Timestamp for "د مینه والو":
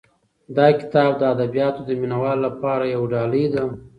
1.85-2.41